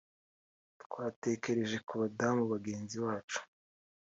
“Twatekereje 0.83 1.77
ku 1.87 1.93
badamu 2.01 2.41
bagenzi 2.53 2.95
bacu 3.05 3.39